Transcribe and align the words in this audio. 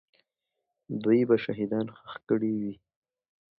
دوی 1.03 1.21
به 1.29 1.35
شهیدان 1.45 1.87
ښخ 1.97 2.11
کړي 2.29 2.51
وي. 2.59 2.73